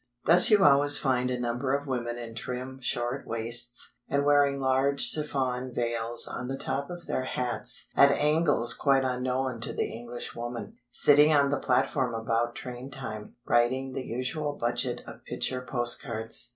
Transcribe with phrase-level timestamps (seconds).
[0.25, 5.03] Thus you always find a number of women in trim "shirt waists," and wearing large
[5.03, 10.35] chiffon veils on the top of their hats at angles quite unknown to the English
[10.35, 16.49] woman, sitting on the platform about train time, writing the usual budget of picture postcards.